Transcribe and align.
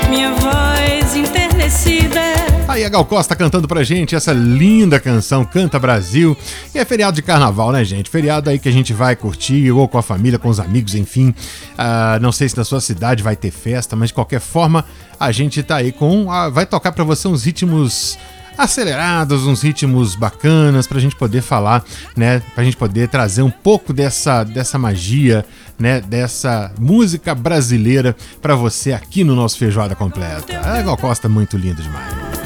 minha 0.10 0.34
voz 0.34 1.16
enternecida. 1.16 2.20
Aí 2.68 2.84
a 2.84 2.90
Gal 2.90 3.06
Costa 3.06 3.36
cantando 3.36 3.68
pra 3.68 3.84
gente 3.84 4.16
essa 4.16 4.34
linda 4.34 5.00
canção 5.00 5.46
Canta 5.46 5.78
Brasil. 5.78 6.36
E 6.74 6.80
é 6.80 6.84
feriado 6.84 7.16
de 7.16 7.22
carnaval, 7.22 7.72
né, 7.72 7.86
gente? 7.86 8.10
Feriado 8.10 8.50
aí 8.50 8.58
que 8.58 8.68
a 8.68 8.74
gente 8.74 8.92
vai 8.92 9.16
curtir, 9.16 9.70
ou 9.72 9.88
com 9.88 10.00
a 10.00 10.04
família, 10.04 10.40
com 10.40 10.50
os 10.50 10.60
amigos, 10.60 10.96
enfim. 10.96 11.36
Ah, 11.78 12.18
não 12.20 12.32
sei 12.32 12.50
se 12.50 12.58
na 12.58 12.64
sua 12.64 12.82
cidade 12.82 13.22
vai 13.22 13.36
ter 13.36 13.52
festa, 13.52 13.96
mas 13.96 14.10
de 14.10 14.16
qualquer 14.16 14.42
forma, 14.42 14.84
a 15.20 15.32
gente 15.32 15.62
tá 15.62 15.76
aí 15.76 15.92
com. 15.92 16.32
ah, 16.32 16.50
vai 16.50 16.66
tocar 16.66 16.92
pra 16.92 17.04
você 17.04 17.28
uns 17.28 17.44
ritmos 17.44 18.18
acelerados, 18.58 19.46
uns 19.46 19.62
ritmos 19.62 20.16
bacanas 20.16 20.88
pra 20.88 21.00
gente 21.00 21.16
poder 21.16 21.42
falar, 21.42 21.84
né, 22.16 22.42
pra 22.56 22.64
gente 22.64 22.78
poder 22.78 23.08
trazer 23.10 23.42
um 23.42 23.52
pouco 23.52 23.94
dessa 23.94 24.44
dessa 24.44 24.78
magia, 24.78 25.46
né, 25.78 26.02
dessa 26.02 26.72
música 26.80 27.36
brasileira 27.36 28.16
pra 28.42 28.56
você 28.56 28.94
aqui 28.94 29.24
no 29.24 29.36
nosso 29.36 29.58
Feijoada 29.58 29.96
Completa. 29.96 30.60
A 30.60 30.82
Gal 30.82 30.98
Costa 30.98 31.28
é 31.28 31.30
muito 31.30 31.58
lindo 31.58 31.82
demais. 31.82 32.37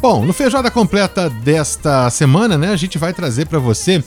Bom, 0.00 0.24
no 0.24 0.32
Feijoada 0.32 0.70
Completa 0.70 1.28
desta 1.28 2.08
semana, 2.08 2.56
né, 2.56 2.70
a 2.70 2.76
gente 2.76 2.96
vai 2.96 3.12
trazer 3.12 3.46
para 3.46 3.58
você 3.58 4.02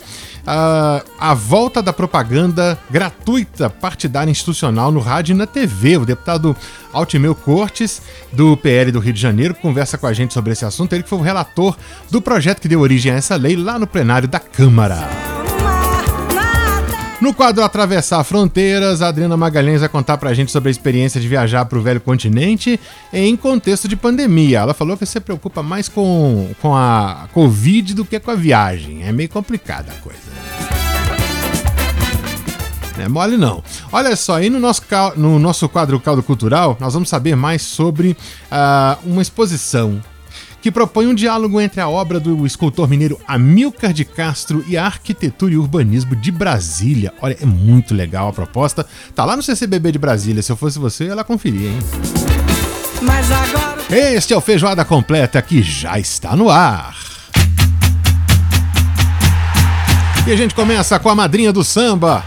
ah, 0.47 1.03
a 1.19 1.33
volta 1.33 1.81
da 1.81 1.91
propaganda 1.91 2.79
gratuita 2.89 3.69
partidária 3.69 4.31
institucional 4.31 4.89
no 4.89 5.01
rádio 5.01 5.33
e 5.33 5.37
na 5.37 5.45
TV. 5.45 5.97
O 5.97 6.05
deputado 6.05 6.55
Altimeu 6.93 7.35
Cortes, 7.35 8.01
do 8.31 8.55
PL 8.55 8.91
do 8.91 8.99
Rio 8.99 9.13
de 9.13 9.19
Janeiro, 9.19 9.53
conversa 9.53 9.97
com 9.97 10.07
a 10.07 10.13
gente 10.13 10.33
sobre 10.33 10.53
esse 10.53 10.63
assunto. 10.63 10.93
Ele 10.93 11.03
que 11.03 11.09
foi 11.09 11.19
o 11.19 11.23
relator 11.23 11.75
do 12.09 12.21
projeto 12.21 12.61
que 12.61 12.69
deu 12.69 12.79
origem 12.79 13.11
a 13.11 13.15
essa 13.15 13.35
lei 13.35 13.57
lá 13.57 13.77
no 13.77 13.85
plenário 13.85 14.29
da 14.29 14.39
Câmara. 14.39 15.40
No 17.21 17.35
quadro 17.35 17.63
Atravessar 17.63 18.23
Fronteiras, 18.23 18.99
a 19.03 19.09
Adriana 19.09 19.37
Magalhães 19.37 19.81
vai 19.81 19.87
contar 19.87 20.17
pra 20.17 20.33
gente 20.33 20.51
sobre 20.51 20.69
a 20.69 20.71
experiência 20.71 21.21
de 21.21 21.27
viajar 21.27 21.65
pro 21.65 21.79
velho 21.79 22.01
continente 22.01 22.79
em 23.13 23.37
contexto 23.37 23.87
de 23.87 23.95
pandemia. 23.95 24.57
Ela 24.57 24.73
falou 24.73 24.97
que 24.97 25.05
se 25.05 25.19
preocupa 25.19 25.61
mais 25.61 25.87
com, 25.87 26.49
com 26.59 26.75
a 26.75 27.29
Covid 27.31 27.93
do 27.93 28.03
que 28.03 28.19
com 28.19 28.31
a 28.31 28.35
viagem. 28.35 29.03
É 29.03 29.11
meio 29.11 29.29
complicada 29.29 29.91
a 29.91 30.01
coisa. 30.01 30.19
É 32.97 33.07
mole 33.07 33.37
não. 33.37 33.63
Olha 33.91 34.15
só, 34.15 34.37
aí 34.37 34.49
no 34.49 34.59
nosso, 34.59 34.81
no 35.15 35.37
nosso 35.37 35.69
quadro 35.69 35.99
Caldo 35.99 36.23
Cultural, 36.23 36.75
nós 36.79 36.95
vamos 36.95 37.07
saber 37.07 37.35
mais 37.35 37.61
sobre 37.61 38.17
ah, 38.49 38.97
uma 39.03 39.21
exposição 39.21 40.01
que 40.61 40.71
propõe 40.71 41.07
um 41.07 41.15
diálogo 41.15 41.59
entre 41.59 41.81
a 41.81 41.89
obra 41.89 42.19
do 42.19 42.45
escultor 42.45 42.87
mineiro 42.87 43.19
Amilcar 43.27 43.91
de 43.91 44.05
Castro 44.05 44.63
e 44.67 44.77
a 44.77 44.85
arquitetura 44.85 45.53
e 45.53 45.57
urbanismo 45.57 46.15
de 46.15 46.31
Brasília. 46.31 47.13
Olha, 47.21 47.35
é 47.41 47.45
muito 47.45 47.93
legal 47.93 48.29
a 48.29 48.33
proposta. 48.33 48.85
Tá 49.15 49.25
lá 49.25 49.35
no 49.35 49.41
CCBB 49.41 49.93
de 49.93 49.99
Brasília. 49.99 50.43
Se 50.43 50.51
eu 50.51 50.55
fosse 50.55 50.77
você, 50.77 51.05
eu 51.05 51.07
ia 51.07 51.15
lá 51.15 51.23
conferir, 51.23 51.71
hein? 51.71 51.79
Mas 53.01 53.31
agora 53.31 53.77
Este 53.89 54.33
é 54.33 54.37
o 54.37 54.41
Feijoada 54.41 54.85
Completa 54.85 55.41
que 55.41 55.63
já 55.63 55.97
está 55.97 56.35
no 56.35 56.49
ar. 56.49 56.95
E 60.27 60.31
a 60.31 60.35
gente 60.35 60.53
começa 60.53 60.99
com 60.99 61.09
a 61.09 61.15
madrinha 61.15 61.51
do 61.51 61.63
samba, 61.63 62.23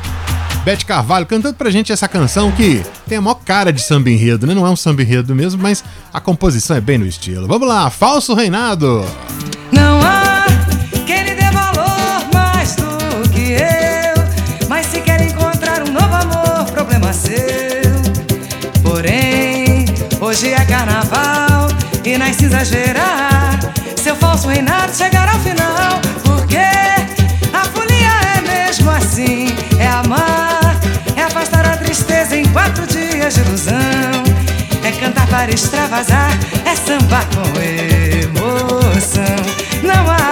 Bete 0.65 0.87
Carvalho, 0.87 1.27
cantando 1.27 1.55
pra 1.55 1.71
gente 1.71 1.93
essa 1.93 2.09
canção 2.09 2.51
que 2.51 2.83
tem 3.07 3.19
a 3.19 3.21
maior 3.21 3.35
cara 3.35 3.71
de 3.71 3.83
samba 3.83 4.09
enredo, 4.09 4.47
né? 4.47 4.55
Não 4.55 4.67
é 4.67 4.71
um 4.71 4.77
samba 4.77 5.03
enredo 5.03 5.35
mesmo, 5.35 5.63
mas 5.63 5.85
a 6.13 6.21
composição 6.21 6.75
é 6.75 6.81
bem 6.81 6.97
no 6.97 7.07
estilo. 7.07 7.47
Vamos 7.47 7.69
lá, 7.69 7.91
Falso 7.91 8.33
Reinado. 8.33 9.05
Não 9.71 10.01
há 10.01 10.47
quem 11.07 11.23
lhe 11.23 11.35
dê 11.35 11.51
valor 11.51 12.25
mais 12.33 12.77
do 12.77 13.29
que 13.29 13.53
eu. 13.53 14.67
Mas 14.67 14.87
se 14.87 15.01
quer 15.03 15.21
encontrar 15.21 15.83
um 15.83 15.93
novo 15.93 16.15
amor, 16.15 16.65
problema 16.73 17.13
seu. 17.13 17.35
Porém, 18.83 19.85
hoje 20.19 20.51
é 20.51 20.65
carnaval 20.65 21.69
e 22.03 22.17
não 22.17 22.33
se 22.33 22.47
exagerar. 22.47 23.61
Seu 23.97 24.17
falso 24.17 24.49
reinado 24.49 24.97
chegará 24.97 25.33
ao 25.35 25.41
final. 25.41 26.01
Porque 26.25 26.57
a 27.53 27.65
folia 27.67 28.39
é 28.39 28.41
mesmo 28.41 28.91
assim: 28.91 29.49
é 29.79 29.89
amar, 29.89 30.24
quatro 32.55 32.87
dias 32.87 33.35
de 33.35 33.41
ilusão. 33.41 33.75
É 34.83 34.93
cantar 34.93 35.27
para 35.27 35.53
extravasar, 35.53 36.31
é 36.65 36.75
sambar 36.75 37.27
com 37.35 37.61
emoção. 37.61 39.25
Não 39.83 40.11
há, 40.11 40.24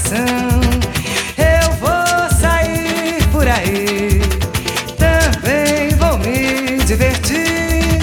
coração. 0.00 0.60
Eu 1.36 1.72
vou 1.74 2.38
sair 2.40 3.22
por 3.30 3.46
aí, 3.46 4.20
também 4.96 5.90
vou 5.96 6.18
me 6.18 6.78
divertir. 6.84 8.00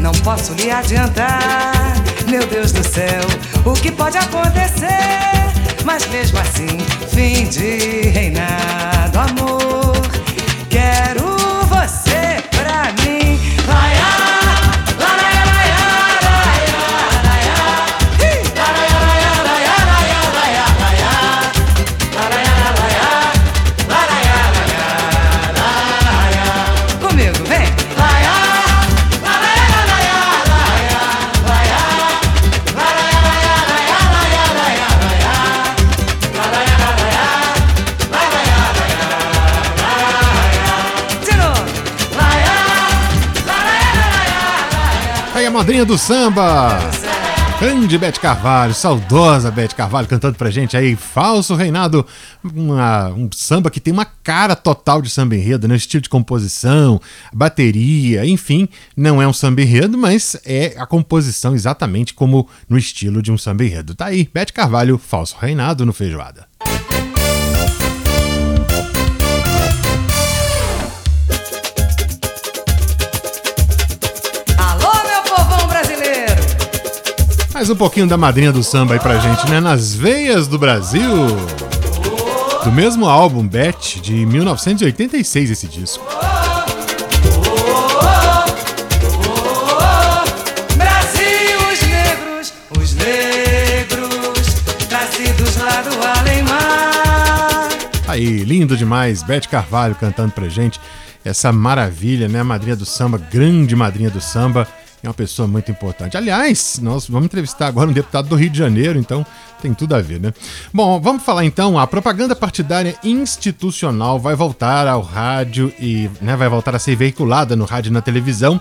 Não 0.00 0.12
posso 0.12 0.52
lhe 0.54 0.70
adiantar, 0.70 1.94
meu 2.28 2.46
Deus 2.46 2.72
do 2.72 2.86
céu, 2.86 3.22
o 3.64 3.72
que 3.72 3.90
pode 3.90 4.18
acontecer. 4.18 4.88
Mas 5.84 6.06
mesmo 6.08 6.38
assim, 6.38 6.78
fim 7.08 7.48
de 7.48 8.08
reinado, 8.10 9.18
amor. 9.18 9.81
Madrinha 45.62 45.84
do 45.84 45.96
samba. 45.96 46.76
Grande 47.60 47.96
Bete 47.96 48.18
Carvalho, 48.18 48.74
saudosa 48.74 49.48
Bete 49.48 49.76
Carvalho, 49.76 50.08
cantando 50.08 50.36
pra 50.36 50.50
gente 50.50 50.76
aí, 50.76 50.96
Falso 50.96 51.54
Reinado, 51.54 52.04
uma, 52.42 53.10
um 53.10 53.30
samba 53.32 53.70
que 53.70 53.78
tem 53.78 53.92
uma 53.92 54.04
cara 54.04 54.56
total 54.56 55.00
de 55.00 55.08
samba 55.08 55.36
enredo, 55.36 55.68
né? 55.68 55.76
Estilo 55.76 56.02
de 56.02 56.08
composição, 56.08 57.00
bateria, 57.32 58.26
enfim, 58.26 58.68
não 58.96 59.22
é 59.22 59.28
um 59.28 59.32
samba 59.32 59.62
enredo, 59.62 59.96
mas 59.96 60.36
é 60.44 60.74
a 60.76 60.84
composição 60.84 61.54
exatamente 61.54 62.12
como 62.12 62.48
no 62.68 62.76
estilo 62.76 63.22
de 63.22 63.30
um 63.30 63.38
samba 63.38 63.64
enredo. 63.64 63.94
Tá 63.94 64.06
aí, 64.06 64.28
Bete 64.34 64.52
Carvalho, 64.52 64.98
Falso 64.98 65.36
Reinado 65.38 65.86
no 65.86 65.92
Feijoada. 65.92 66.51
Mais 77.62 77.70
um 77.70 77.76
pouquinho 77.76 78.08
da 78.08 78.16
madrinha 78.16 78.50
do 78.50 78.60
samba 78.60 78.94
aí 78.94 78.98
pra 78.98 79.20
gente, 79.20 79.48
né? 79.48 79.60
Nas 79.60 79.94
veias 79.94 80.48
do 80.48 80.58
Brasil. 80.58 81.08
Do 82.64 82.72
mesmo 82.72 83.08
álbum, 83.08 83.46
Bet, 83.46 84.00
de 84.00 84.26
1986, 84.26 85.48
esse 85.48 85.68
disco. 85.68 86.04
Aí, 98.08 98.42
lindo 98.42 98.76
demais, 98.76 99.22
Beth 99.22 99.42
Carvalho 99.48 99.94
cantando 99.94 100.32
pra 100.32 100.48
gente 100.48 100.80
essa 101.24 101.52
maravilha, 101.52 102.26
né? 102.26 102.40
A 102.40 102.44
madrinha 102.44 102.74
do 102.74 102.84
samba, 102.84 103.18
grande 103.18 103.76
madrinha 103.76 104.10
do 104.10 104.20
samba 104.20 104.66
é 105.02 105.08
uma 105.08 105.14
pessoa 105.14 105.48
muito 105.48 105.70
importante. 105.70 106.16
Aliás, 106.16 106.78
nós 106.80 107.08
vamos 107.08 107.26
entrevistar 107.26 107.66
agora 107.66 107.90
um 107.90 107.92
deputado 107.92 108.28
do 108.28 108.36
Rio 108.36 108.50
de 108.50 108.58
Janeiro, 108.58 108.98
então 108.98 109.26
tem 109.60 109.74
tudo 109.74 109.94
a 109.94 110.00
ver, 110.00 110.20
né? 110.20 110.32
Bom, 110.72 111.00
vamos 111.00 111.22
falar 111.22 111.44
então, 111.44 111.78
a 111.78 111.86
propaganda 111.86 112.36
partidária 112.36 112.96
institucional 113.02 114.18
vai 114.18 114.34
voltar 114.34 114.86
ao 114.86 115.02
rádio 115.02 115.72
e 115.78 116.08
né, 116.20 116.36
vai 116.36 116.48
voltar 116.48 116.74
a 116.74 116.78
ser 116.78 116.94
veiculada 116.94 117.56
no 117.56 117.64
rádio 117.64 117.90
e 117.90 117.92
na 117.92 118.00
televisão. 118.00 118.60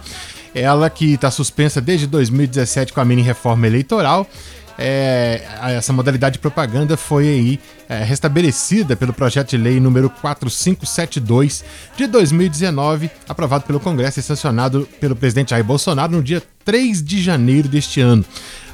Ela 0.53 0.89
que 0.89 1.13
está 1.13 1.31
suspensa 1.31 1.79
desde 1.79 2.07
2017 2.07 2.93
com 2.93 2.99
a 2.99 3.05
mini 3.05 3.21
reforma 3.21 3.67
eleitoral 3.67 4.27
é, 4.83 5.43
essa 5.77 5.93
modalidade 5.93 6.33
de 6.33 6.39
propaganda 6.39 6.97
foi 6.97 7.27
aí 7.27 7.59
é, 7.87 8.03
restabelecida 8.03 8.95
pelo 8.95 9.13
projeto 9.13 9.51
de 9.51 9.57
lei 9.57 9.79
número 9.79 10.09
4572 10.09 11.63
de 11.95 12.07
2019, 12.07 13.11
aprovado 13.29 13.65
pelo 13.65 13.79
Congresso 13.79 14.19
e 14.19 14.23
sancionado 14.23 14.89
pelo 14.99 15.15
presidente 15.15 15.51
Jair 15.51 15.63
Bolsonaro 15.63 16.13
no 16.13 16.23
dia 16.23 16.41
3 16.65 17.03
de 17.03 17.21
janeiro 17.21 17.67
deste 17.67 18.01
ano. 18.01 18.25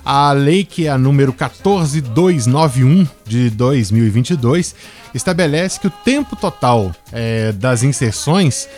A 0.05 0.31
lei, 0.31 0.63
que 0.63 0.87
é 0.87 0.89
a 0.89 0.97
número 0.97 1.33
14291 1.33 3.05
de 3.25 3.49
2022, 3.49 4.73
estabelece 5.13 5.77
que 5.77 5.87
o 5.87 5.91
tempo 5.91 6.37
total 6.37 6.95
é, 7.11 7.51
das 7.51 7.83
inserções 7.83 8.69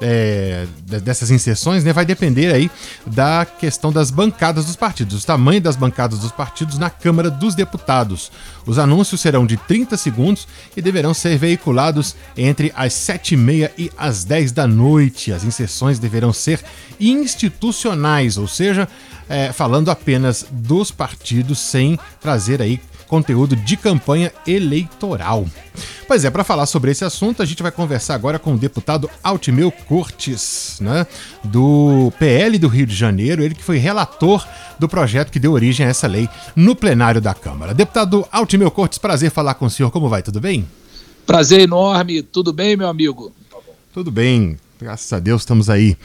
é, 0.00 0.66
dessas 1.02 1.30
inserções 1.30 1.84
né, 1.84 1.92
vai 1.92 2.04
depender 2.04 2.52
aí 2.52 2.70
da 3.06 3.44
questão 3.44 3.92
das 3.92 4.10
bancadas 4.10 4.66
dos 4.66 4.76
partidos, 4.76 5.22
o 5.22 5.26
tamanho 5.26 5.60
das 5.60 5.76
bancadas 5.76 6.20
dos 6.20 6.32
partidos 6.32 6.78
na 6.78 6.90
Câmara 6.90 7.30
dos 7.30 7.54
Deputados. 7.54 8.30
Os 8.66 8.78
anúncios 8.78 9.20
serão 9.20 9.46
de 9.46 9.56
30 9.56 9.96
segundos 9.96 10.46
e 10.76 10.82
deverão 10.82 11.14
ser 11.14 11.36
veiculados 11.38 12.14
entre 12.36 12.72
as 12.76 12.92
7h30 12.92 13.70
e 13.78 13.90
as 13.96 14.24
10 14.24 14.52
da 14.52 14.66
noite. 14.66 15.32
As 15.32 15.44
inserções 15.44 15.98
deverão 15.98 16.32
ser 16.32 16.62
institucionais, 17.00 18.36
ou 18.36 18.46
seja, 18.46 18.88
é, 19.28 19.52
falando 19.52 19.90
apenas 19.90 20.46
dos 20.50 20.90
partidos 20.90 21.58
sem 21.58 21.98
trazer 22.20 22.62
aí 22.62 22.80
conteúdo 23.08 23.56
de 23.56 23.76
campanha 23.76 24.32
eleitoral. 24.46 25.46
Pois 26.06 26.24
é, 26.24 26.30
para 26.30 26.44
falar 26.44 26.66
sobre 26.66 26.90
esse 26.90 27.04
assunto, 27.04 27.42
a 27.42 27.46
gente 27.46 27.62
vai 27.62 27.72
conversar 27.72 28.14
agora 28.14 28.38
com 28.38 28.54
o 28.54 28.58
deputado 28.58 29.10
Altimeu 29.22 29.72
Cortes, 29.72 30.78
né, 30.80 31.06
do 31.42 32.12
PL 32.18 32.58
do 32.58 32.68
Rio 32.68 32.86
de 32.86 32.94
Janeiro, 32.94 33.42
ele 33.42 33.54
que 33.54 33.64
foi 33.64 33.78
relator 33.78 34.46
do 34.78 34.88
projeto 34.88 35.30
que 35.30 35.40
deu 35.40 35.52
origem 35.52 35.84
a 35.86 35.88
essa 35.88 36.06
lei 36.06 36.28
no 36.54 36.76
plenário 36.76 37.20
da 37.20 37.34
Câmara. 37.34 37.74
Deputado 37.74 38.26
Altimeu 38.30 38.70
Cortes, 38.70 38.98
prazer 38.98 39.30
falar 39.30 39.54
com 39.54 39.66
o 39.66 39.70
senhor, 39.70 39.90
como 39.90 40.08
vai? 40.08 40.22
Tudo 40.22 40.40
bem? 40.40 40.66
Prazer 41.26 41.60
enorme, 41.60 42.22
tudo 42.22 42.52
bem, 42.52 42.76
meu 42.76 42.88
amigo? 42.88 43.32
Tudo 43.92 44.10
bem, 44.10 44.56
graças 44.80 45.12
a 45.12 45.18
Deus 45.18 45.42
estamos 45.42 45.68
aí. 45.68 45.96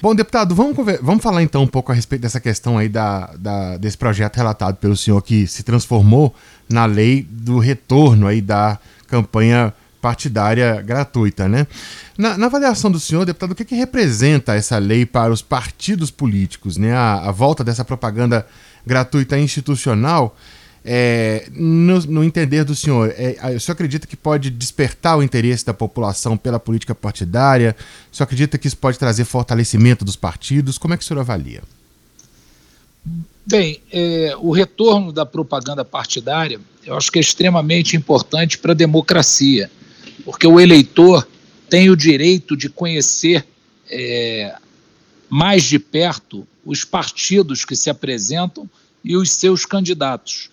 Bom, 0.00 0.14
deputado, 0.14 0.54
vamos, 0.54 0.76
vamos 1.02 1.22
falar 1.22 1.42
então 1.42 1.62
um 1.62 1.66
pouco 1.66 1.90
a 1.90 1.94
respeito 1.94 2.22
dessa 2.22 2.40
questão 2.40 2.78
aí 2.78 2.88
da, 2.88 3.32
da, 3.38 3.76
desse 3.76 3.98
projeto 3.98 4.36
relatado 4.36 4.76
pelo 4.76 4.96
senhor 4.96 5.20
que 5.22 5.46
se 5.46 5.62
transformou 5.62 6.34
na 6.68 6.84
lei 6.86 7.26
do 7.28 7.58
retorno 7.58 8.26
aí 8.26 8.40
da 8.40 8.78
campanha 9.08 9.74
partidária 10.00 10.80
gratuita, 10.82 11.48
né? 11.48 11.66
Na, 12.18 12.36
na, 12.36 12.46
avaliação 12.46 12.90
do 12.90 12.98
senhor, 12.98 13.24
deputado, 13.24 13.52
o 13.52 13.54
que, 13.54 13.64
que 13.64 13.74
representa 13.74 14.54
essa 14.54 14.78
lei 14.78 15.06
para 15.06 15.32
os 15.32 15.42
partidos 15.42 16.10
políticos, 16.10 16.76
né? 16.76 16.92
A, 16.92 17.28
a 17.28 17.30
volta 17.30 17.62
dessa 17.62 17.84
propaganda 17.84 18.46
gratuita 18.84 19.38
institucional 19.38 20.36
é, 20.84 21.48
no, 21.52 22.00
no, 22.00 22.24
entender 22.24 22.64
do 22.64 22.74
senhor, 22.74 23.14
é, 23.16 23.36
o 23.54 23.60
senhor 23.60 23.74
acredita 23.74 24.06
que 24.06 24.16
pode 24.16 24.50
despertar 24.50 25.16
o 25.16 25.22
interesse 25.22 25.64
da 25.64 25.72
população 25.74 26.36
pela 26.36 26.58
política 26.58 26.94
partidária? 26.94 27.76
O 28.12 28.16
senhor 28.16 28.24
acredita 28.24 28.58
que 28.58 28.66
isso 28.66 28.76
pode 28.76 28.98
trazer 28.98 29.24
fortalecimento 29.24 30.04
dos 30.04 30.16
partidos? 30.16 30.78
Como 30.78 30.94
é 30.94 30.96
que 30.96 31.04
o 31.04 31.06
senhor 31.06 31.20
avalia? 31.20 31.62
Bem, 33.44 33.80
é, 33.92 34.34
o 34.40 34.52
retorno 34.52 35.12
da 35.12 35.26
propaganda 35.26 35.84
partidária 35.84 36.60
eu 36.84 36.96
acho 36.96 37.10
que 37.12 37.18
é 37.18 37.22
extremamente 37.22 37.96
importante 37.96 38.58
para 38.58 38.72
a 38.72 38.74
democracia, 38.74 39.70
porque 40.24 40.46
o 40.46 40.58
eleitor 40.58 41.26
tem 41.68 41.90
o 41.90 41.96
direito 41.96 42.56
de 42.56 42.68
conhecer 42.68 43.46
é, 43.88 44.56
mais 45.28 45.62
de 45.62 45.78
perto 45.78 46.46
os 46.64 46.84
partidos 46.84 47.64
que 47.64 47.76
se 47.76 47.88
apresentam 47.88 48.68
e 49.04 49.16
os 49.16 49.30
seus 49.30 49.64
candidatos. 49.64 50.50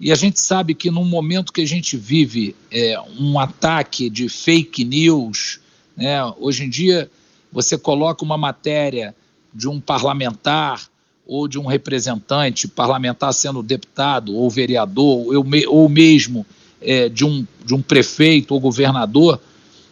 E 0.00 0.12
a 0.12 0.14
gente 0.14 0.40
sabe 0.40 0.74
que 0.74 0.90
no 0.90 1.04
momento 1.04 1.52
que 1.52 1.60
a 1.60 1.66
gente 1.66 1.96
vive 1.96 2.54
é, 2.70 2.96
um 3.18 3.38
ataque 3.38 4.08
de 4.08 4.28
fake 4.28 4.84
news, 4.84 5.60
né, 5.96 6.24
hoje 6.38 6.64
em 6.64 6.70
dia 6.70 7.10
você 7.52 7.76
coloca 7.76 8.24
uma 8.24 8.38
matéria 8.38 9.14
de 9.52 9.68
um 9.68 9.80
parlamentar 9.80 10.88
ou 11.26 11.48
de 11.48 11.58
um 11.58 11.66
representante 11.66 12.68
parlamentar 12.68 13.34
sendo 13.34 13.62
deputado 13.62 14.34
ou 14.34 14.48
vereador 14.48 15.34
ou, 15.34 15.44
ou 15.68 15.88
mesmo 15.88 16.46
é, 16.80 17.08
de, 17.08 17.24
um, 17.24 17.44
de 17.64 17.74
um 17.74 17.82
prefeito 17.82 18.54
ou 18.54 18.60
governador 18.60 19.40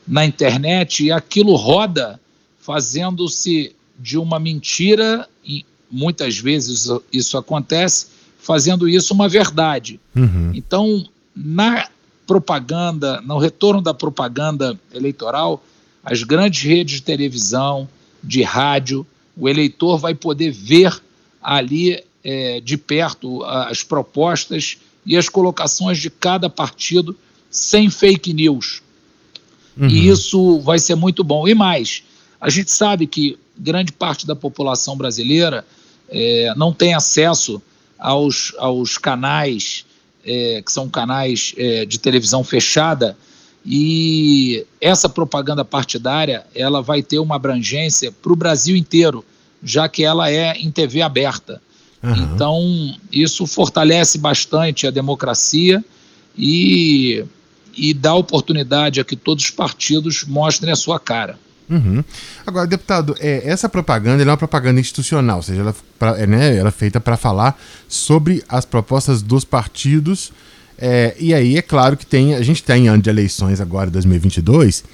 na 0.06 0.24
internet 0.24 1.04
e 1.04 1.10
aquilo 1.10 1.56
roda 1.56 2.20
fazendo-se 2.60 3.74
de 3.98 4.16
uma 4.16 4.38
mentira 4.38 5.28
e 5.44 5.64
muitas 5.90 6.38
vezes 6.38 6.88
isso 7.12 7.36
acontece 7.36 8.15
fazendo 8.46 8.88
isso 8.88 9.12
uma 9.12 9.28
verdade. 9.28 9.98
Uhum. 10.14 10.52
Então, 10.54 11.04
na 11.34 11.88
propaganda, 12.26 13.20
no 13.20 13.38
retorno 13.38 13.82
da 13.82 13.92
propaganda 13.92 14.78
eleitoral, 14.94 15.62
as 16.04 16.22
grandes 16.22 16.62
redes 16.62 16.96
de 16.96 17.02
televisão, 17.02 17.88
de 18.22 18.42
rádio, 18.42 19.04
o 19.36 19.48
eleitor 19.48 19.98
vai 19.98 20.14
poder 20.14 20.52
ver 20.52 20.96
ali 21.42 22.02
é, 22.22 22.60
de 22.60 22.76
perto 22.76 23.44
as 23.44 23.82
propostas 23.82 24.78
e 25.04 25.16
as 25.16 25.28
colocações 25.28 25.98
de 25.98 26.08
cada 26.08 26.48
partido 26.48 27.16
sem 27.50 27.90
fake 27.90 28.32
news. 28.32 28.80
Uhum. 29.76 29.88
E 29.88 30.08
isso 30.08 30.60
vai 30.60 30.78
ser 30.78 30.94
muito 30.94 31.22
bom. 31.24 31.46
E 31.46 31.54
mais, 31.54 32.02
a 32.40 32.48
gente 32.48 32.70
sabe 32.70 33.06
que 33.06 33.38
grande 33.58 33.92
parte 33.92 34.26
da 34.26 34.36
população 34.36 34.96
brasileira 34.96 35.64
é, 36.08 36.52
não 36.56 36.72
tem 36.72 36.94
acesso 36.94 37.60
aos, 37.98 38.52
aos 38.58 38.98
canais 38.98 39.84
é, 40.24 40.60
que 40.60 40.72
são 40.72 40.88
canais 40.88 41.54
é, 41.56 41.84
de 41.84 41.98
televisão 41.98 42.42
fechada 42.42 43.16
e 43.64 44.64
essa 44.80 45.08
propaganda 45.08 45.64
partidária 45.64 46.46
ela 46.54 46.80
vai 46.80 47.02
ter 47.02 47.18
uma 47.18 47.36
abrangência 47.36 48.12
para 48.12 48.32
o 48.32 48.36
Brasil 48.36 48.76
inteiro, 48.76 49.24
já 49.62 49.88
que 49.88 50.04
ela 50.04 50.30
é 50.30 50.56
em 50.56 50.70
TV 50.70 51.02
aberta. 51.02 51.60
Uhum. 52.02 52.12
Então 52.14 52.96
isso 53.10 53.46
fortalece 53.46 54.18
bastante 54.18 54.86
a 54.86 54.90
democracia 54.90 55.84
e, 56.38 57.24
e 57.76 57.92
dá 57.92 58.14
oportunidade 58.14 59.00
a 59.00 59.04
que 59.04 59.16
todos 59.16 59.44
os 59.44 59.50
partidos 59.50 60.24
mostrem 60.24 60.72
a 60.72 60.76
sua 60.76 61.00
cara. 61.00 61.38
Uhum. 61.68 62.02
Agora, 62.46 62.66
deputado, 62.66 63.14
é, 63.18 63.42
essa 63.44 63.68
propaganda 63.68 64.22
é 64.22 64.26
uma 64.26 64.36
propaganda 64.36 64.80
institucional, 64.80 65.38
ou 65.38 65.42
seja, 65.42 65.60
ela, 65.62 65.74
pra, 65.98 66.18
é, 66.18 66.26
né, 66.26 66.56
ela 66.56 66.68
é 66.68 66.72
feita 66.72 67.00
para 67.00 67.16
falar 67.16 67.58
sobre 67.88 68.42
as 68.48 68.64
propostas 68.64 69.22
dos 69.22 69.44
partidos. 69.44 70.32
É, 70.78 71.16
e 71.18 71.34
aí 71.34 71.56
é 71.56 71.62
claro 71.62 71.96
que 71.96 72.04
tem, 72.04 72.34
a 72.34 72.42
gente 72.42 72.62
tem 72.62 72.88
ano 72.88 73.02
de 73.02 73.10
eleições 73.10 73.60
agora, 73.60 73.90
2022, 73.90 74.84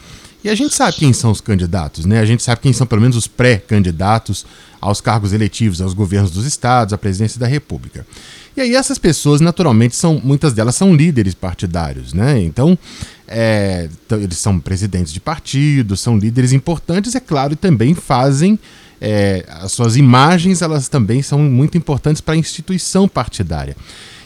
e 0.44 0.48
a 0.48 0.54
gente 0.54 0.74
sabe 0.74 0.96
quem 0.96 1.12
são 1.12 1.30
os 1.30 1.40
candidatos, 1.40 2.04
né? 2.04 2.18
A 2.18 2.24
gente 2.24 2.42
sabe 2.42 2.60
quem 2.60 2.72
são 2.72 2.86
pelo 2.86 3.00
menos 3.00 3.16
os 3.16 3.26
pré-candidatos 3.26 4.44
aos 4.80 5.00
cargos 5.00 5.32
eletivos, 5.32 5.80
aos 5.80 5.94
governos 5.94 6.30
dos 6.32 6.44
estados, 6.44 6.92
à 6.92 6.98
presidência 6.98 7.38
da 7.38 7.46
República. 7.46 8.04
E 8.56 8.60
aí 8.60 8.74
essas 8.74 8.98
pessoas, 8.98 9.40
naturalmente, 9.40 9.94
são 9.94 10.20
muitas 10.22 10.52
delas 10.52 10.74
são 10.74 10.94
líderes 10.94 11.34
partidários, 11.34 12.12
né? 12.12 12.40
Então, 12.40 12.76
é, 13.28 13.88
eles 14.10 14.38
são 14.38 14.58
presidentes 14.58 15.12
de 15.12 15.20
partidos, 15.20 16.00
são 16.00 16.18
líderes 16.18 16.52
importantes, 16.52 17.14
é 17.14 17.20
claro, 17.20 17.52
e 17.52 17.56
também 17.56 17.94
fazem 17.94 18.58
é, 19.00 19.44
as 19.48 19.72
suas 19.72 19.96
imagens, 19.96 20.60
elas 20.60 20.88
também 20.88 21.22
são 21.22 21.38
muito 21.38 21.78
importantes 21.78 22.20
para 22.20 22.34
a 22.34 22.36
instituição 22.36 23.08
partidária. 23.08 23.76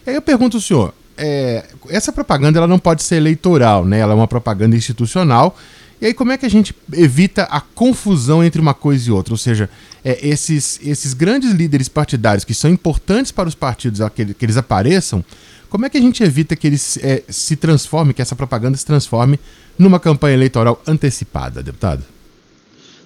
E 0.07 0.11
aí 0.11 0.17
eu 0.17 0.23
pergunto 0.23 0.57
ao 0.57 0.61
senhor, 0.61 0.95
é, 1.17 1.65
essa 1.89 2.13
propaganda 2.13 2.59
ela 2.59 2.67
não 2.67 2.79
pode 2.79 3.03
ser 3.03 3.17
eleitoral, 3.17 3.85
né? 3.85 4.01
Ela 4.01 4.13
é 4.13 4.17
uma 4.17 4.29
propaganda 4.29 4.77
institucional 4.77 5.57
e 6.01 6.07
aí, 6.07 6.15
como 6.15 6.31
é 6.31 6.37
que 6.37 6.45
a 6.45 6.51
gente 6.51 6.75
evita 6.93 7.45
a 7.45 7.61
confusão 7.61 8.45
entre 8.45 8.61
uma 8.61 8.75
coisa 8.75 9.09
e 9.09 9.13
outra? 9.13 9.33
Ou 9.33 9.39
seja, 9.39 9.71
é, 10.05 10.27
esses, 10.27 10.79
esses 10.83 11.15
grandes 11.15 11.53
líderes 11.53 11.89
partidários 11.89 12.45
que 12.45 12.53
são 12.53 12.71
importantes 12.71 13.33
para 13.33 13.49
os 13.49 13.55
partidos 13.55 14.01
que, 14.15 14.35
que 14.35 14.45
eles 14.45 14.59
apareçam, 14.59 15.25
como 15.71 15.87
é 15.87 15.91
que 15.91 15.97
a 15.97 16.01
gente 16.01 16.23
evita 16.23 16.55
que 16.55 16.67
eles 16.67 16.99
é, 16.99 17.23
se 17.29 17.57
transformem, 17.57 18.13
que 18.13 18.21
essa 18.21 18.37
propaganda 18.37 18.77
se 18.77 18.85
transforme 18.85 19.41
numa 19.79 19.99
campanha 19.99 20.35
eleitoral 20.35 20.81
antecipada, 20.87 21.63
deputado? 21.63 22.05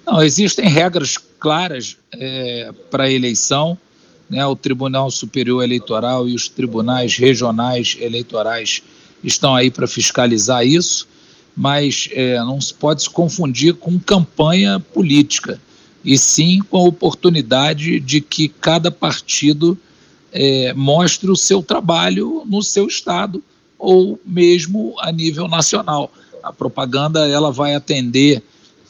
Não, 0.05 0.21
existem 0.21 0.67
regras 0.67 1.17
claras 1.39 1.97
é, 2.13 2.71
para 2.89 3.05
a 3.05 3.11
eleição. 3.11 3.77
Né? 4.29 4.45
O 4.45 4.55
Tribunal 4.55 5.09
Superior 5.09 5.63
Eleitoral 5.63 6.27
e 6.27 6.35
os 6.35 6.49
tribunais 6.49 7.15
regionais 7.15 7.97
eleitorais 7.99 8.83
estão 9.23 9.55
aí 9.55 9.71
para 9.71 9.87
fiscalizar 9.87 10.65
isso 10.65 11.07
mas 11.55 12.09
é, 12.11 12.37
não 12.39 12.59
se 12.59 12.73
pode 12.73 13.03
se 13.03 13.09
confundir 13.09 13.73
com 13.75 13.99
campanha 13.99 14.79
política, 14.79 15.59
e 16.03 16.17
sim 16.17 16.59
com 16.69 16.77
a 16.77 16.87
oportunidade 16.87 17.99
de 17.99 18.21
que 18.21 18.47
cada 18.47 18.89
partido 18.89 19.77
é, 20.31 20.73
mostre 20.73 21.29
o 21.29 21.35
seu 21.35 21.61
trabalho 21.61 22.43
no 22.45 22.63
seu 22.63 22.87
estado 22.87 23.43
ou 23.77 24.19
mesmo 24.25 24.95
a 24.99 25.11
nível 25.11 25.47
nacional. 25.47 26.11
A 26.41 26.51
propaganda 26.51 27.27
ela 27.27 27.51
vai 27.51 27.75
atender 27.75 28.41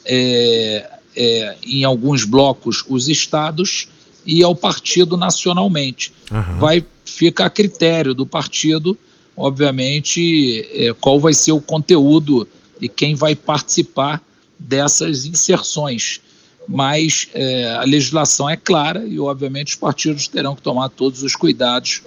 é, 0.04 0.90
é, 1.14 1.56
em 1.66 1.84
alguns 1.84 2.24
blocos 2.24 2.84
os 2.88 3.08
estados 3.08 3.88
e 4.24 4.42
ao 4.42 4.54
partido 4.54 5.16
nacionalmente. 5.16 6.12
Uhum. 6.30 6.58
Vai 6.58 6.84
ficar 7.04 7.46
a 7.46 7.50
critério 7.50 8.14
do 8.14 8.24
partido 8.24 8.96
obviamente, 9.42 10.64
é, 10.72 10.94
qual 11.00 11.18
vai 11.18 11.34
ser 11.34 11.50
o 11.50 11.60
conteúdo 11.60 12.46
e 12.80 12.88
quem 12.88 13.16
vai 13.16 13.34
participar 13.34 14.22
dessas 14.56 15.26
inserções. 15.26 16.20
Mas 16.68 17.26
é, 17.34 17.74
a 17.74 17.82
legislação 17.82 18.48
é 18.48 18.56
clara 18.56 19.04
e, 19.04 19.18
obviamente, 19.18 19.70
os 19.70 19.74
partidos 19.74 20.28
terão 20.28 20.54
que 20.54 20.62
tomar 20.62 20.90
todos 20.90 21.24
os 21.24 21.34
cuidados 21.34 22.02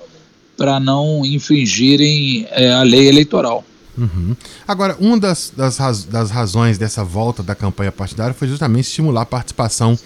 para 0.55 0.79
não 0.79 1.25
infringirem 1.25 2.47
é, 2.51 2.71
a 2.71 2.83
lei 2.83 3.09
eleitoral. 3.09 3.65
Uhum. 3.97 4.33
Agora, 4.65 4.95
uma 4.97 5.19
das, 5.19 5.51
das, 5.55 5.77
raz, 5.77 6.05
das 6.05 6.31
razões 6.31 6.77
dessa 6.77 7.03
volta 7.03 7.43
da 7.43 7.53
campanha 7.53 7.91
partidária 7.91 8.33
foi 8.33 8.47
justamente 8.47 8.85
estimular 8.85 9.23
a 9.23 9.25
participação 9.25 9.99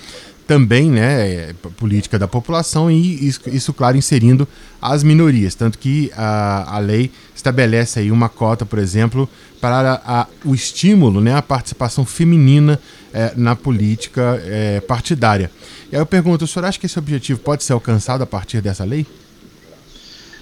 também 0.50 0.90
né, 0.90 1.54
política 1.78 2.18
da 2.18 2.28
população 2.28 2.90
e 2.90 3.28
isso, 3.28 3.40
isso, 3.46 3.72
claro, 3.72 3.96
inserindo 3.96 4.48
as 4.82 5.04
minorias. 5.04 5.54
Tanto 5.54 5.78
que 5.78 6.12
a, 6.18 6.76
a 6.76 6.80
lei 6.80 7.12
estabelece 7.36 8.00
aí 8.00 8.10
uma 8.10 8.28
cota, 8.28 8.66
por 8.66 8.80
exemplo, 8.80 9.30
para 9.62 10.02
a, 10.04 10.26
o 10.44 10.56
estímulo, 10.56 11.22
né, 11.22 11.36
a 11.36 11.42
participação 11.44 12.04
feminina 12.04 12.80
é, 13.14 13.32
na 13.36 13.56
política 13.56 14.42
é, 14.44 14.80
partidária. 14.80 15.52
E 15.92 15.96
aí 15.96 16.02
eu 16.02 16.06
pergunto, 16.08 16.46
o 16.46 16.48
senhor 16.48 16.66
acha 16.66 16.80
que 16.80 16.88
esse 16.88 16.98
objetivo 16.98 17.40
pode 17.40 17.64
ser 17.64 17.74
alcançado 17.74 18.24
a 18.24 18.26
partir 18.26 18.60
dessa 18.60 18.84
lei? 18.84 19.06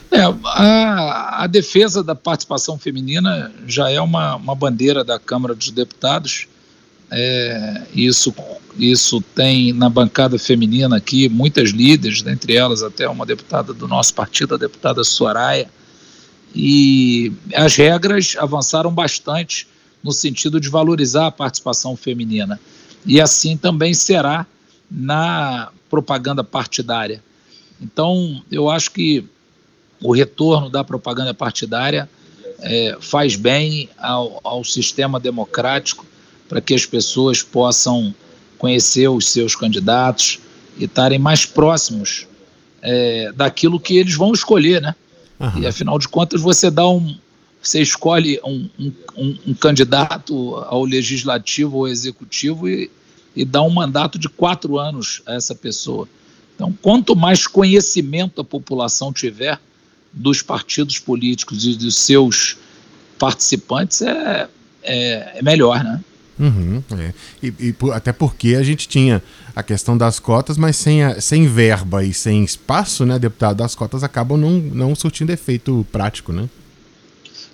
É, 0.10 0.22
a, 0.22 1.44
a 1.44 1.48
defesa 1.48 2.02
da 2.02 2.16
participação 2.16 2.80
feminina 2.80 3.52
já 3.66 3.92
é 3.92 4.00
uma, 4.00 4.38
uma 4.38 4.56
bandeira 4.56 5.04
da 5.04 5.20
Câmara 5.20 5.54
dos 5.54 5.70
Deputados 5.70 6.48
é, 7.10 7.84
isso, 7.94 8.34
isso 8.78 9.22
tem 9.34 9.72
na 9.74 9.90
bancada 9.90 10.38
feminina 10.38 10.98
aqui 10.98 11.30
muitas 11.30 11.70
líderes, 11.70 12.22
dentre 12.22 12.56
elas 12.56 12.84
até 12.84 13.08
uma 13.08 13.26
deputada 13.26 13.74
do 13.74 13.88
nosso 13.88 14.14
partido, 14.14 14.56
a 14.56 14.58
deputada 14.58 15.04
Soraya. 15.04 15.70
E 16.54 17.32
as 17.54 17.76
regras 17.76 18.36
avançaram 18.38 18.92
bastante 18.92 19.68
no 20.04 20.12
sentido 20.12 20.60
de 20.60 20.70
valorizar 20.70 21.28
a 21.28 21.32
participação 21.32 21.96
feminina. 21.96 22.60
E 23.06 23.22
assim 23.22 23.56
também 23.56 23.94
será 23.94 24.46
na 24.90 25.70
propaganda 25.90 26.44
partidária. 26.44 27.24
Então, 27.82 28.42
eu 28.52 28.70
acho 28.70 28.92
que 28.92 29.26
o 30.02 30.14
retorno 30.14 30.70
da 30.70 30.84
propaganda 30.84 31.34
partidária 31.34 32.10
é, 32.60 32.98
faz 33.00 33.36
bem 33.36 33.90
ao, 33.98 34.40
ao 34.44 34.64
sistema 34.64 35.20
democrático 35.20 36.06
para 36.48 36.62
que 36.62 36.74
as 36.74 36.86
pessoas 36.86 37.42
possam 37.42 38.14
conhecer 38.58 39.08
os 39.08 39.30
seus 39.30 39.56
candidatos 39.56 40.40
e 40.78 40.86
estarem 40.86 41.20
mais 41.20 41.46
próximos 41.46 42.28
é, 42.82 43.32
daquilo 43.34 43.80
que 43.80 43.98
eles 43.98 44.16
vão 44.16 44.34
escolher, 44.34 44.82
né? 44.82 44.96
Uhum. 45.40 45.62
E 45.62 45.68
afinal 45.68 46.00
de 46.00 46.08
contas 46.08 46.42
você 46.42 46.72
dá 46.72 46.88
um, 46.88 47.16
você 47.62 47.82
escolhe 47.82 48.40
um, 48.44 48.70
um, 49.16 49.38
um 49.48 49.54
candidato 49.54 50.56
ao 50.68 50.84
legislativo 50.84 51.78
ou 51.78 51.88
executivo 51.88 52.68
e, 52.68 52.90
e 53.36 53.46
dá 53.46 53.62
um 53.62 53.70
mandato 53.70 54.18
de 54.18 54.30
quatro 54.30 54.80
anos 54.80 55.22
a 55.26 55.36
essa 55.36 55.54
pessoa. 55.54 56.08
Então, 56.56 56.74
quanto 56.82 57.16
mais 57.16 57.46
conhecimento 57.46 58.42
a 58.42 58.44
população 58.44 59.14
tiver 59.14 59.60
dos 60.12 60.42
partidos 60.42 60.98
políticos 60.98 61.66
e 61.66 61.76
dos 61.76 61.96
seus 61.96 62.58
participantes, 63.20 64.02
é, 64.02 64.50
é, 64.82 65.38
é 65.38 65.42
melhor, 65.44 65.84
né? 65.84 66.02
Uhum, 66.40 66.84
é. 67.00 67.14
e, 67.42 67.48
e, 67.60 67.76
até 67.92 68.14
porque 68.14 68.56
a 68.56 68.62
gente 68.62 68.88
tinha 68.88 69.24
a 69.56 69.64
questão 69.64 69.98
das 69.98 70.20
cotas, 70.20 70.56
mas 70.58 70.76
sem, 70.76 71.04
a, 71.04 71.20
sem 71.20 71.48
verba 71.48 72.04
e 72.04 72.14
sem 72.14 72.44
espaço, 72.44 73.06
né, 73.06 73.18
deputado, 73.18 73.64
as 73.64 73.74
cotas 73.74 74.04
acabam 74.04 74.40
não, 74.40 74.52
não 74.52 74.96
surtindo 74.96 75.32
efeito 75.32 75.86
prático, 75.92 76.32
né? 76.32 76.48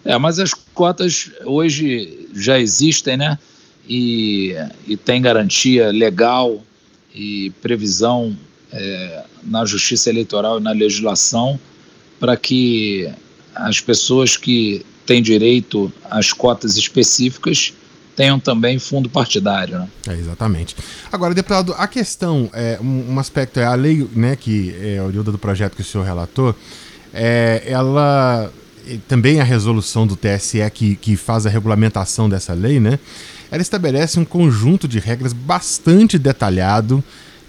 É, 0.03 0.17
mas 0.17 0.37
as 0.37 0.53
cotas 0.53 1.31
hoje 1.45 2.27
já 2.33 2.59
existem, 2.59 3.15
né? 3.15 3.39
E, 3.87 4.53
e 4.85 4.97
tem 4.97 5.21
garantia 5.21 5.91
legal 5.91 6.61
e 7.15 7.51
previsão 7.61 8.35
é, 8.71 9.23
na 9.43 9.65
justiça 9.65 10.09
eleitoral 10.09 10.59
e 10.59 10.63
na 10.63 10.71
legislação 10.71 11.59
para 12.19 12.35
que 12.35 13.09
as 13.55 13.79
pessoas 13.79 14.35
que 14.35 14.85
têm 15.05 15.21
direito 15.21 15.91
às 16.09 16.33
cotas 16.33 16.77
específicas 16.77 17.73
tenham 18.15 18.39
também 18.39 18.79
fundo 18.79 19.10
partidário. 19.10 19.79
Né? 19.79 19.88
É, 20.10 20.13
exatamente. 20.13 20.75
Agora, 21.12 21.34
deputado, 21.34 21.74
a 21.77 21.88
questão, 21.88 22.50
é, 22.53 22.77
um, 22.82 23.13
um 23.13 23.20
aspecto 23.20 23.60
é 23.60 23.65
a 23.65 23.75
lei 23.75 24.08
né, 24.15 24.36
que 24.36 24.75
é 24.82 25.01
oriunda 25.01 25.32
do 25.32 25.38
projeto 25.38 25.75
que 25.75 25.82
o 25.82 25.86
senhor 25.86 26.03
relatou, 26.03 26.55
é, 27.13 27.63
ela 27.65 28.51
também 29.08 29.39
a 29.39 29.43
resolução 29.43 30.05
do 30.05 30.15
TSE 30.15 30.60
que, 30.74 30.96
que 30.96 31.15
faz 31.15 31.46
a 31.46 31.50
regulamentação 31.50 32.27
dessa 32.27 32.53
lei, 32.53 32.79
né? 32.79 33.00
Ela 33.50 33.62
estabelece 33.62 34.20
um 34.20 34.25
conjunto 34.25 34.88
de 34.88 35.00
regras 35.00 35.32
bastante 35.32 36.17
detalhado 36.17 37.03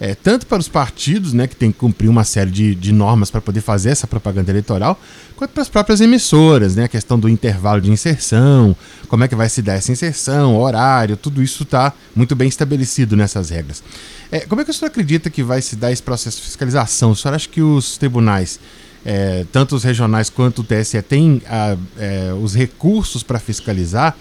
é, 0.04 0.14
tanto 0.14 0.46
para 0.46 0.58
os 0.58 0.68
partidos, 0.68 1.32
né, 1.32 1.46
que 1.46 1.56
tem 1.56 1.72
que 1.72 1.78
cumprir 1.78 2.10
uma 2.10 2.24
série 2.24 2.50
de, 2.50 2.74
de 2.74 2.92
normas 2.92 3.30
para 3.30 3.40
poder 3.40 3.62
fazer 3.62 3.88
essa 3.88 4.06
propaganda 4.06 4.50
eleitoral, 4.52 5.00
quanto 5.34 5.52
para 5.52 5.62
as 5.62 5.68
próprias 5.70 5.98
emissoras, 5.98 6.76
né, 6.76 6.84
a 6.84 6.88
questão 6.88 7.18
do 7.18 7.26
intervalo 7.26 7.80
de 7.80 7.90
inserção, 7.90 8.76
como 9.08 9.24
é 9.24 9.28
que 9.28 9.34
vai 9.34 9.48
se 9.48 9.62
dar 9.62 9.72
essa 9.72 9.90
inserção, 9.90 10.58
horário, 10.58 11.16
tudo 11.16 11.42
isso 11.42 11.62
está 11.62 11.90
muito 12.14 12.36
bem 12.36 12.48
estabelecido 12.48 13.16
nessas 13.16 13.48
regras. 13.48 13.82
É, 14.30 14.40
como 14.40 14.60
é 14.60 14.64
que 14.64 14.70
o 14.70 14.74
senhor 14.74 14.88
acredita 14.88 15.30
que 15.30 15.42
vai 15.42 15.62
se 15.62 15.74
dar 15.74 15.90
esse 15.90 16.02
processo 16.02 16.36
de 16.36 16.42
fiscalização? 16.42 17.12
O 17.12 17.16
senhor 17.16 17.34
acha 17.34 17.48
que 17.48 17.62
os 17.62 17.96
tribunais, 17.96 18.60
é, 19.06 19.46
tanto 19.50 19.74
os 19.74 19.84
regionais 19.84 20.28
quanto 20.28 20.60
o 20.60 20.64
TSE, 20.64 21.00
têm 21.00 21.40
a, 21.46 21.78
é, 21.98 22.30
os 22.38 22.54
recursos 22.54 23.22
para 23.22 23.38
fiscalizar? 23.38 24.14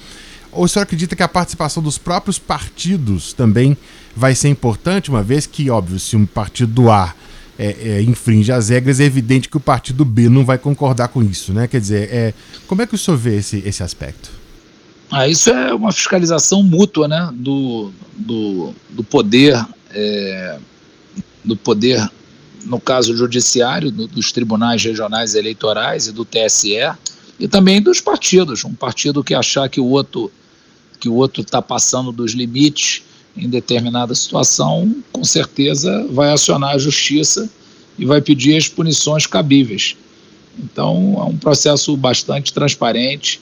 Ou 0.56 0.66
o 0.66 0.68
senhor 0.68 0.84
acredita 0.84 1.16
que 1.16 1.24
a 1.24 1.28
participação 1.28 1.82
dos 1.82 1.98
próprios 1.98 2.40
partidos 2.40 3.34
também 3.34 3.78
vai 4.16 4.36
ser 4.36 4.50
importante, 4.50 5.10
uma 5.10 5.24
vez 5.24 5.46
que, 5.46 5.70
óbvio, 5.70 6.00
se 6.00 6.16
um 6.16 6.26
partido 6.26 6.72
do 6.72 6.92
A 6.92 7.14
é, 7.58 7.76
é, 7.82 8.02
infringe 8.02 8.52
as 8.52 8.70
regras, 8.70 9.00
é 9.00 9.04
evidente 9.04 9.50
que 9.50 9.58
o 9.58 9.60
partido 9.60 10.04
B 10.04 10.30
não 10.30 10.46
vai 10.46 10.58
concordar 10.58 11.08
com 11.10 11.22
isso, 11.24 11.54
né? 11.54 11.68
Quer 11.68 11.80
dizer, 11.80 12.10
é, 12.12 12.34
como 12.68 12.82
é 12.82 12.88
que 12.88 12.96
o 12.96 12.98
senhor 12.98 13.18
vê 13.18 13.38
esse, 13.38 13.62
esse 13.66 13.84
aspecto? 13.84 14.32
Ah, 15.12 15.28
isso 15.28 15.50
é 15.50 15.74
uma 15.74 15.92
fiscalização 15.92 16.64
mútua, 16.64 17.08
né, 17.08 17.30
do, 17.34 17.92
do, 18.18 18.74
do 18.90 19.04
poder, 19.04 19.64
é, 19.92 20.58
do 21.44 21.56
poder, 21.56 22.10
no 22.66 22.80
caso 22.80 23.16
judiciário, 23.16 23.92
do, 23.92 24.08
dos 24.08 24.32
tribunais 24.32 24.84
regionais 24.84 25.36
eleitorais 25.36 26.08
e 26.08 26.12
do 26.12 26.26
TSE, 26.26 26.78
e 27.40 27.48
também 27.48 27.80
dos 27.82 28.02
partidos. 28.02 28.66
Um 28.66 28.74
partido 28.74 29.24
que 29.24 29.36
achar 29.36 29.70
que 29.70 29.80
o 29.80 29.86
outro 29.86 30.32
que 31.04 31.10
o 31.10 31.16
outro 31.16 31.42
está 31.42 31.62
passando 31.62 32.14
dos 32.14 32.32
limites 32.32 33.04
em 33.36 33.50
determinada 33.50 34.16
situação, 34.16 34.96
com 35.12 35.22
certeza 35.22 36.08
vai 36.10 36.32
acionar 36.32 36.76
a 36.76 36.78
justiça 36.78 37.50
e 38.00 38.06
vai 38.06 38.22
pedir 38.22 38.56
as 38.56 38.70
punições 38.70 39.28
cabíveis. 39.28 39.98
Então, 40.58 41.16
é 41.18 41.24
um 41.26 41.36
processo 41.36 41.98
bastante 41.98 42.54
transparente 42.54 43.42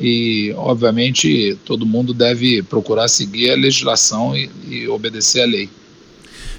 e, 0.00 0.54
obviamente, 0.56 1.58
todo 1.66 1.84
mundo 1.84 2.14
deve 2.14 2.62
procurar 2.62 3.06
seguir 3.08 3.50
a 3.50 3.54
legislação 3.54 4.34
e, 4.34 4.50
e 4.66 4.88
obedecer 4.88 5.42
à 5.42 5.46
lei. 5.46 5.68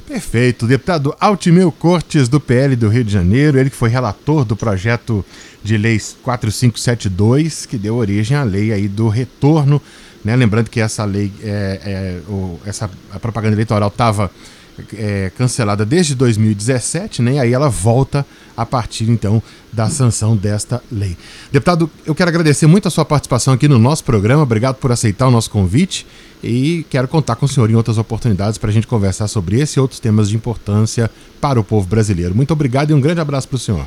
Perfeito. 0.08 0.68
Deputado 0.68 1.16
Altimeu 1.20 1.72
Cortes, 1.72 2.30
do 2.30 2.40
PL 2.40 2.76
do 2.76 2.88
Rio 2.88 3.04
de 3.04 3.12
Janeiro, 3.12 3.58
ele 3.58 3.72
que 3.72 3.76
foi 3.76 3.90
relator 3.90 4.46
do 4.46 4.56
projeto 4.56 5.26
de 5.64 5.76
lei 5.76 6.00
4572, 6.22 7.66
que 7.66 7.80
deu 7.80 7.96
origem 7.96 8.38
à 8.38 8.44
lei 8.44 8.72
aí 8.72 8.88
do 8.88 9.08
retorno 9.08 9.82
né? 10.26 10.36
Lembrando 10.36 10.70
que 10.70 10.82
essa 10.82 11.06
lei, 11.06 11.32
é, 11.42 11.80
é, 11.86 12.30
o, 12.30 12.60
essa 12.66 12.90
a 13.12 13.20
propaganda 13.20 13.54
eleitoral 13.54 13.90
estava 13.90 14.32
é, 14.94 15.32
cancelada 15.38 15.86
desde 15.86 16.16
2017, 16.16 17.22
né? 17.22 17.36
E 17.36 17.40
aí 17.40 17.54
ela 17.54 17.70
volta 17.70 18.26
a 18.58 18.66
partir 18.66 19.10
então 19.10 19.42
da 19.72 19.88
sanção 19.88 20.36
desta 20.36 20.82
lei. 20.92 21.16
Deputado, 21.52 21.90
eu 22.06 22.16
quero 22.16 22.30
agradecer 22.30 22.66
muito 22.66 22.88
a 22.88 22.92
sua 22.92 23.06
participação 23.06 23.54
aqui 23.54 23.68
no 23.68 23.78
nosso 23.78 24.04
programa. 24.04 24.42
Obrigado 24.42 24.76
por 24.76 24.92
aceitar 24.92 25.28
o 25.28 25.32
nosso 25.32 25.52
convite 25.52 26.08
e 26.44 26.86
quero 26.90 27.08
contar 27.08 27.36
com 27.36 27.46
o 27.46 27.50
senhor 27.50 27.70
em 27.70 27.76
outras 27.76 27.98
oportunidades 27.98 28.58
para 28.58 28.72
a 28.72 28.74
gente 28.74 28.88
conversar 28.88 29.28
sobre 29.28 29.60
esse 29.60 29.78
e 29.78 29.80
outros 29.80 30.00
temas 30.00 30.30
de 30.30 30.36
importância 30.36 31.10
para 31.40 31.60
o 31.60 31.64
povo 31.64 31.88
brasileiro. 31.88 32.34
Muito 32.34 32.52
obrigado 32.52 32.90
e 32.90 32.94
um 32.94 33.00
grande 33.00 33.22
abraço 33.22 33.48
para 33.48 33.58
o 33.58 33.60
senhor. 33.60 33.86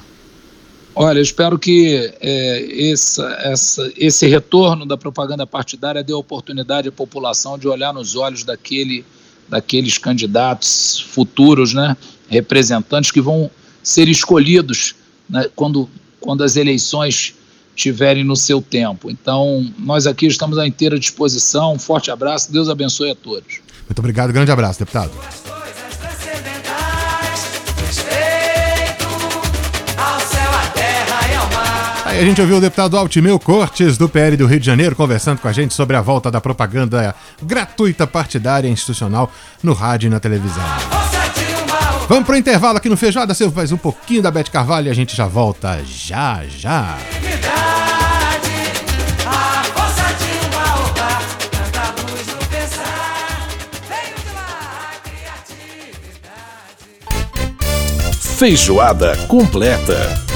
Olha, 1.00 1.20
eu 1.20 1.22
espero 1.22 1.56
que 1.56 2.12
é, 2.20 2.90
essa, 2.90 3.22
essa, 3.42 3.92
esse 3.96 4.26
retorno 4.26 4.84
da 4.84 4.96
propaganda 4.96 5.46
partidária 5.46 6.02
dê 6.02 6.12
oportunidade 6.12 6.88
à 6.88 6.92
população 6.92 7.56
de 7.56 7.68
olhar 7.68 7.94
nos 7.94 8.16
olhos 8.16 8.42
daquele, 8.42 9.04
daqueles 9.48 9.96
candidatos 9.96 11.06
futuros, 11.12 11.72
né, 11.72 11.96
representantes 12.28 13.12
que 13.12 13.20
vão 13.20 13.48
ser 13.80 14.08
escolhidos 14.08 14.96
né, 15.30 15.48
quando, 15.54 15.88
quando 16.18 16.42
as 16.42 16.56
eleições 16.56 17.32
tiverem 17.76 18.24
no 18.24 18.34
seu 18.34 18.60
tempo. 18.60 19.08
Então, 19.08 19.72
nós 19.78 20.04
aqui 20.04 20.26
estamos 20.26 20.58
à 20.58 20.66
inteira 20.66 20.98
disposição. 20.98 21.74
Um 21.74 21.78
forte 21.78 22.10
abraço, 22.10 22.50
Deus 22.50 22.68
abençoe 22.68 23.12
a 23.12 23.14
todos. 23.14 23.60
Muito 23.86 24.00
obrigado, 24.00 24.32
grande 24.32 24.50
abraço, 24.50 24.80
deputado. 24.80 25.12
A 32.18 32.24
gente 32.24 32.40
ouviu 32.40 32.56
o 32.56 32.60
deputado 32.60 32.98
Altimeu 32.98 33.38
Cortes, 33.38 33.96
do 33.96 34.08
PL 34.08 34.36
do 34.36 34.46
Rio 34.46 34.58
de 34.58 34.66
Janeiro, 34.66 34.96
conversando 34.96 35.38
com 35.38 35.46
a 35.46 35.52
gente 35.52 35.72
sobre 35.72 35.94
a 35.94 36.00
volta 36.00 36.32
da 36.32 36.40
propaganda 36.40 37.14
gratuita 37.40 38.08
partidária 38.08 38.68
institucional 38.68 39.30
no 39.62 39.72
rádio 39.72 40.08
e 40.08 40.10
na 40.10 40.18
televisão. 40.18 40.64
Vamos 42.08 42.24
pro 42.24 42.36
intervalo 42.36 42.76
aqui 42.76 42.88
no 42.88 42.96
Feijoada, 42.96 43.34
Silvio, 43.34 43.54
mais 43.54 43.70
um 43.70 43.76
pouquinho 43.76 44.20
da 44.20 44.32
Bete 44.32 44.50
Carvalho 44.50 44.88
e 44.88 44.90
a 44.90 44.94
gente 44.94 45.16
já 45.16 45.26
volta 45.26 45.80
já, 45.84 46.42
já. 46.48 46.98
Feijoada 58.36 59.16
completa. 59.28 60.27